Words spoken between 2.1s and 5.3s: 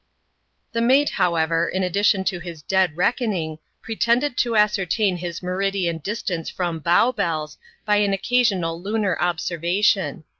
to his" Dead Reckoning," pretended to ascertain